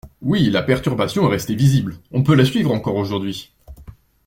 Oui, 0.23 0.49
la 0.49 0.63
perturbation 0.63 1.27
est 1.29 1.31
restée 1.31 1.53
visible, 1.53 1.99
on 2.11 2.23
peut 2.23 2.33
la 2.33 2.43
suivre 2.43 2.71
encore 2.71 2.95
aujourd’hui. 2.95 3.53